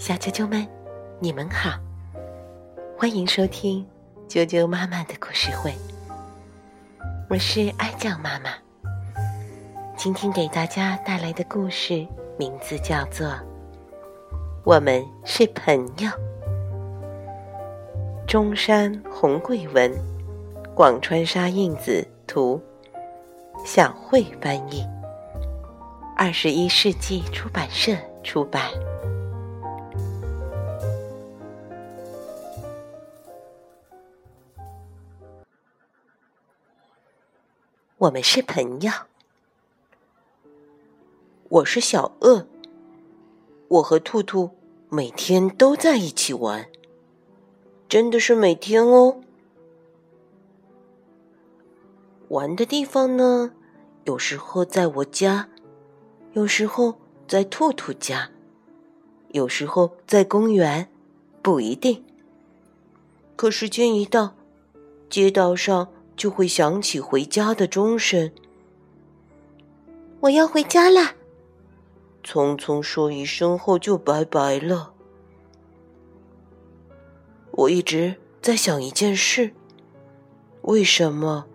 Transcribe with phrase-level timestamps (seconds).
[0.00, 0.66] 小啾啾们，
[1.18, 1.78] 你们好，
[2.96, 3.86] 欢迎收听
[4.26, 5.74] 啾啾妈妈的故事会。
[7.28, 8.48] 我是爱酱妈妈，
[9.98, 12.06] 今天给大家带来的故事
[12.38, 13.26] 名字叫做
[14.64, 16.08] 《我们是朋友》。
[18.26, 19.92] 中山红桂文，
[20.74, 22.58] 广川沙印子图，
[23.66, 24.82] 小慧翻译，
[26.16, 27.94] 二十一世纪出版社
[28.24, 28.62] 出版。
[38.00, 38.90] 我们是朋友。
[41.50, 42.46] 我是小鳄，
[43.68, 44.52] 我和兔兔
[44.88, 46.66] 每天都在一起玩，
[47.90, 49.20] 真的是每天哦。
[52.28, 53.52] 玩的地方呢，
[54.04, 55.50] 有时候在我家，
[56.32, 56.98] 有时候
[57.28, 58.30] 在兔兔家，
[59.32, 60.90] 有时候在公园，
[61.42, 62.02] 不一定。
[63.36, 64.34] 可时间一到，
[65.10, 65.92] 街道上。
[66.20, 68.30] 就会响起回家的钟声。
[70.20, 71.14] 我要回家了，
[72.22, 74.92] 匆匆说一声后就拜拜了。
[77.52, 79.54] 我一直在想一件事：
[80.60, 81.46] 为什么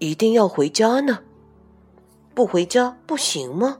[0.00, 1.20] 一定要回家呢？
[2.34, 3.78] 不回家不行吗？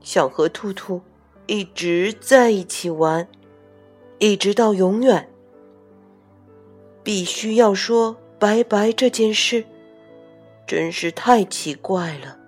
[0.00, 1.02] 想和兔兔
[1.46, 3.28] 一直在一起玩，
[4.18, 5.30] 一直到永远，
[7.04, 8.16] 必须要说。
[8.40, 9.62] 拜拜这件事
[10.66, 12.38] 真是太奇怪了。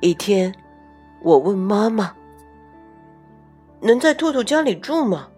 [0.00, 0.52] 一天，
[1.22, 2.16] 我问妈妈
[3.80, 5.28] ：“能在兔兔家里住吗？”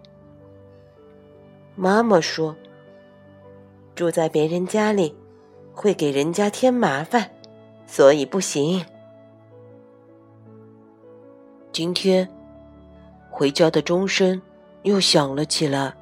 [1.77, 2.55] 妈妈说
[3.93, 5.15] ：“住在别人家里
[5.71, 7.29] 会给人家添麻烦，
[7.85, 8.83] 所以不行。”
[11.71, 12.27] 今天，
[13.29, 14.41] 回家的钟声
[14.81, 15.93] 又响了起来。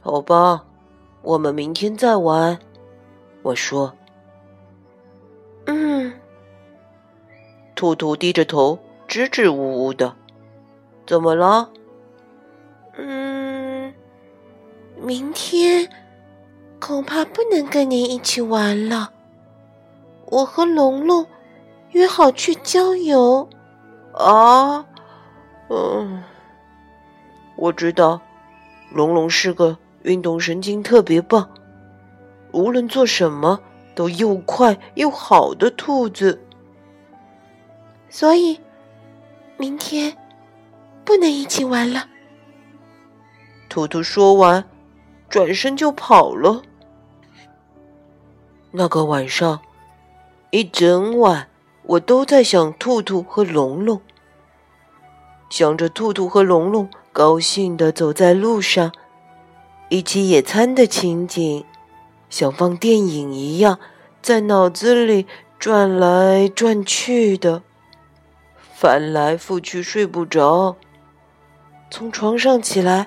[0.00, 0.64] 好吧。
[1.26, 2.56] 我们明天再玩，
[3.42, 3.92] 我说。
[5.64, 6.12] 嗯，
[7.74, 8.78] 兔兔低着头，
[9.08, 10.14] 支支吾吾的。
[11.04, 11.68] 怎么了？
[12.96, 13.92] 嗯，
[15.02, 15.90] 明天
[16.78, 19.10] 恐怕不能跟您一起玩了。
[20.26, 21.26] 我和龙龙
[21.90, 23.48] 约好去郊游。
[24.12, 24.86] 啊，
[25.70, 26.22] 嗯，
[27.56, 28.20] 我知道，
[28.92, 29.76] 龙龙是个。
[30.06, 31.50] 运动神经特别棒，
[32.52, 33.58] 无论做什么
[33.92, 36.40] 都又快又好的兔子。
[38.08, 38.60] 所以，
[39.56, 40.16] 明天
[41.04, 42.08] 不能一起玩了。
[43.68, 44.64] 兔兔说完，
[45.28, 46.62] 转身就跑了。
[48.70, 49.60] 那个晚上，
[50.50, 51.48] 一整晚
[51.82, 54.00] 我都在想兔兔和龙龙，
[55.50, 58.92] 想着兔兔和龙龙高兴的走在路上。
[59.88, 61.64] 一起野餐的情景，
[62.28, 63.78] 像放电影一样，
[64.20, 65.26] 在脑子里
[65.60, 67.62] 转来转去的，
[68.74, 70.76] 翻来覆去睡不着。
[71.88, 73.06] 从床上起来，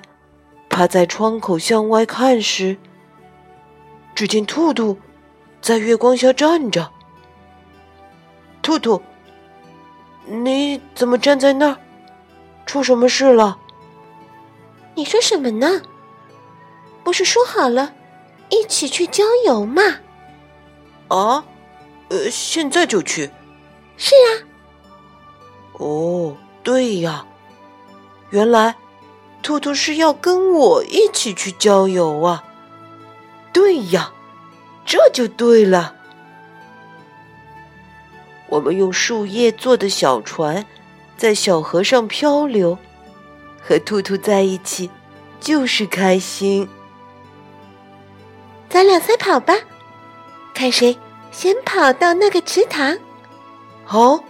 [0.70, 2.78] 趴在窗口向外看时，
[4.14, 4.96] 只见兔兔
[5.60, 6.90] 在月光下站着。
[8.62, 9.02] 兔兔，
[10.24, 11.78] 你怎么站在那儿？
[12.64, 13.58] 出什么事了？
[14.94, 15.82] 你说什么呢？
[17.02, 17.94] 不是说好了
[18.48, 19.82] 一起去郊游吗？
[21.08, 21.44] 啊，
[22.08, 23.30] 呃，现在就去。
[23.96, 24.28] 是啊。
[25.74, 27.26] 哦，对呀，
[28.30, 28.76] 原来
[29.42, 32.44] 兔兔是要跟我一起去郊游啊。
[33.52, 34.12] 对呀，
[34.84, 35.96] 这就对了。
[38.48, 40.66] 我们用树叶做的小船
[41.16, 42.76] 在小河上漂流，
[43.60, 44.90] 和兔兔在一起
[45.40, 46.68] 就是开心。
[48.70, 49.52] 咱俩赛跑吧，
[50.54, 50.96] 看谁
[51.32, 52.96] 先跑到那个池塘。
[53.84, 54.22] 好，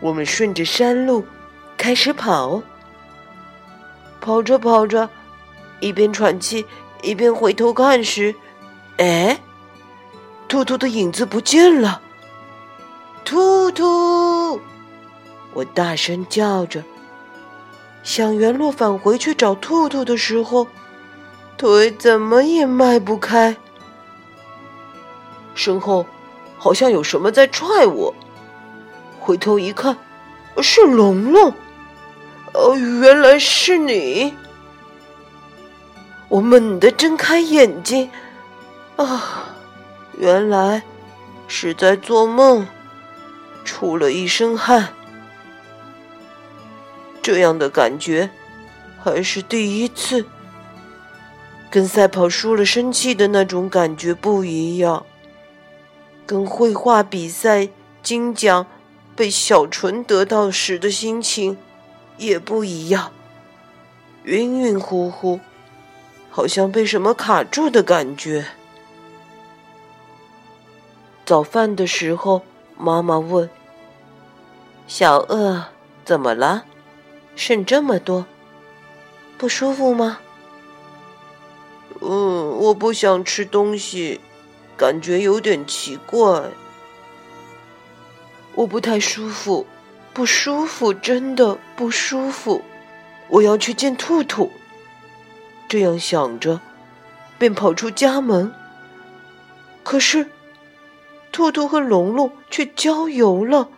[0.00, 1.24] 我们顺着山路
[1.76, 2.60] 开始跑，
[4.20, 5.08] 跑着跑着，
[5.78, 6.66] 一边喘气
[7.00, 8.34] 一边回头看时，
[8.96, 9.38] 哎，
[10.48, 12.02] 兔兔的影子不见了。
[13.24, 14.60] 兔兔，
[15.52, 16.82] 我大声叫着，
[18.02, 20.66] 想原路返回去找兔兔的时候。
[21.58, 23.56] 腿怎么也迈不开，
[25.56, 26.06] 身后
[26.56, 28.14] 好像有什么在踹我。
[29.18, 29.98] 回头一看，
[30.62, 31.52] 是龙龙。
[32.54, 34.32] 哦，原来是你！
[36.28, 38.08] 我猛地睁开眼睛，
[38.96, 39.56] 啊，
[40.16, 40.82] 原来
[41.48, 42.66] 是在做梦，
[43.64, 44.90] 出了一身汗。
[47.20, 48.30] 这样的感觉
[49.02, 50.24] 还是第一次，
[51.70, 55.04] 跟赛跑输了生气的那种感觉不一样，
[56.26, 57.68] 跟绘画比赛
[58.02, 58.66] 金奖
[59.14, 61.58] 被小纯得到时的心情
[62.16, 63.12] 也不一样，
[64.24, 65.40] 晕晕乎乎，
[66.30, 68.46] 好像被什么卡住的感觉。
[71.26, 72.42] 早饭的时候，
[72.78, 73.50] 妈妈问
[74.88, 75.66] ：“小鳄
[76.02, 76.64] 怎么了？
[77.36, 78.24] 剩这么多，
[79.36, 80.20] 不舒服吗
[82.00, 84.20] ？”“嗯，我不想吃东西，
[84.76, 86.50] 感觉有点奇怪。
[88.54, 89.66] 我不太舒服，
[90.12, 92.62] 不舒服，真的不舒服。
[93.28, 94.50] 我要去见兔兔。”
[95.68, 96.60] 这样想着，
[97.38, 98.52] 便跑出家门。
[99.82, 100.26] 可是。
[101.30, 103.68] 兔兔和龙龙去郊游了，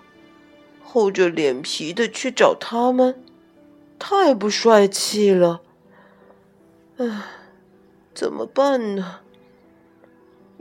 [0.82, 3.22] 厚着脸皮的去找他们，
[3.98, 5.60] 太不帅气了。
[6.96, 7.22] 唉，
[8.14, 9.20] 怎么办呢？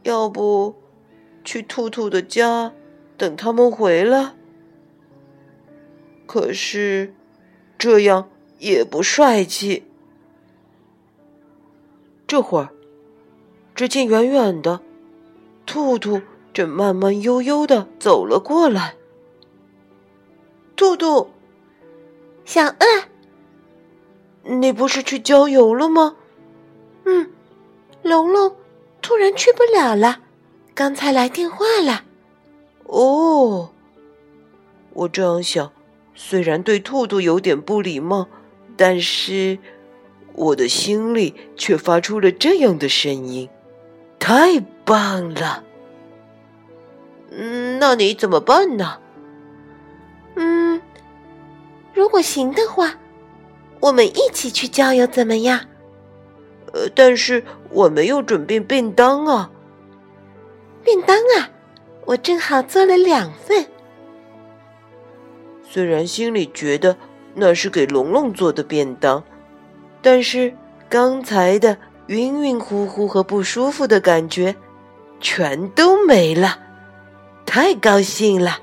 [0.04, 0.76] 要不
[1.44, 2.74] 去兔兔的家
[3.18, 4.36] 等他们回来？
[6.26, 7.14] 可是
[7.78, 8.30] 这样
[8.60, 9.86] 也不帅气。
[12.28, 12.70] 这会儿，
[13.74, 14.82] 只见远远的
[15.66, 16.22] 兔兔。
[16.52, 18.96] 正慢慢悠悠的走了过来。
[20.76, 21.30] 兔兔，
[22.44, 22.86] 小鳄，
[24.44, 26.16] 你不是去郊游了吗？
[27.06, 27.32] 嗯，
[28.02, 28.56] 龙龙
[29.02, 30.20] 突然去不了了，
[30.74, 32.04] 刚才来电话了。
[32.86, 33.72] 哦，
[34.94, 35.72] 我这样想，
[36.16, 38.28] 虽然对兔兔有点不礼貌，
[38.76, 39.60] 但是
[40.34, 43.50] 我的心里却发出了这样的声音：
[44.18, 45.64] 太棒了！
[47.32, 49.00] 嗯，那你怎么办呢？
[50.36, 50.82] 嗯，
[51.94, 52.96] 如果行的话，
[53.82, 55.66] 我们一起去郊游怎么样？
[56.74, 59.52] 呃，但是我没有准备便当啊。
[60.84, 61.50] 便当啊，
[62.06, 63.66] 我正好做了两份。
[65.64, 66.98] 虽然心里觉得
[67.36, 69.24] 那是给龙龙做的便当，
[70.02, 70.54] 但是
[70.88, 71.78] 刚才的
[72.08, 74.56] 晕晕乎乎和不舒服的感觉
[75.20, 76.60] 全都没了。
[77.46, 78.60] 太高兴了，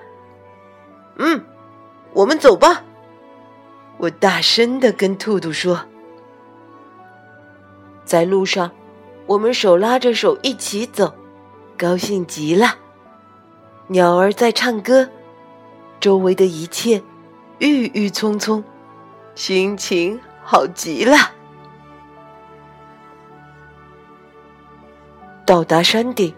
[1.19, 1.44] 嗯，
[2.12, 2.85] 我们走吧。
[3.99, 5.87] 我大声的跟兔兔说。
[8.06, 8.70] 在路上，
[9.26, 11.12] 我们手拉着手一起走，
[11.76, 12.76] 高兴极了。
[13.88, 15.11] 鸟儿在唱歌，
[16.00, 17.03] 周围的一切
[17.58, 18.64] 郁郁葱葱，
[19.35, 21.17] 心情好极了。
[25.44, 26.32] 到达山顶。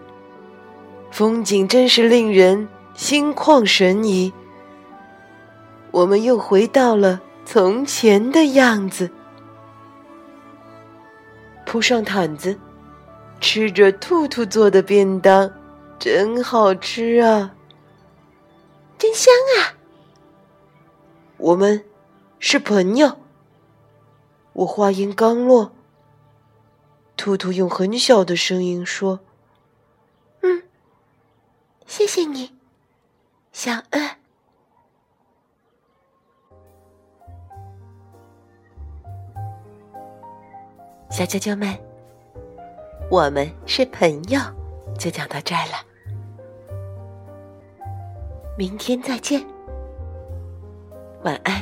[1.11, 4.31] 风景真是令人心旷神怡。
[5.89, 9.09] 我们又回到了从前的样子，
[11.69, 12.59] 铺上毯子，
[13.39, 15.53] 吃着兔兔做的便当，
[15.99, 17.55] 真好吃啊！
[18.97, 19.77] 真香啊！
[21.37, 21.85] 我们
[22.39, 23.19] 是朋友。
[24.53, 25.71] 我话音刚落，
[27.15, 29.19] 兔兔用很小的声音说。
[30.41, 30.63] 嗯
[31.85, 32.55] 谢谢你，
[33.51, 34.17] 小鳄。
[41.19, 41.77] 小啾啾们，
[43.11, 44.39] 我们是朋友，
[44.97, 45.75] 就讲到这儿了。
[48.57, 49.45] 明天再见，
[51.23, 51.61] 晚安。